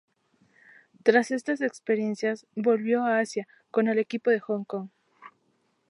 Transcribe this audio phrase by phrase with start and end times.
[1.03, 4.89] Tras estas experiencias volvió a Asia con el equipo de Hong Kong.